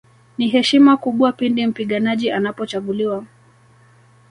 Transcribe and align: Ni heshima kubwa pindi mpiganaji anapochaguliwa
Ni 0.37 0.47
heshima 0.49 0.97
kubwa 0.97 1.31
pindi 1.33 1.67
mpiganaji 1.67 2.31
anapochaguliwa 2.31 3.25